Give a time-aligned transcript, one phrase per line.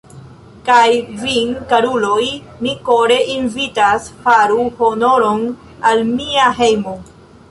[0.67, 0.85] Kaj
[1.23, 2.23] vin, karuloj,
[2.65, 5.45] mi kore invitas, faru honoron
[5.91, 6.97] al mia hejmo!